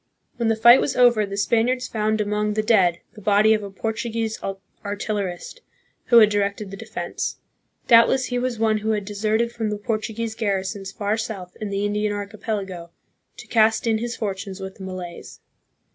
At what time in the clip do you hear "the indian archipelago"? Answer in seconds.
11.69-12.89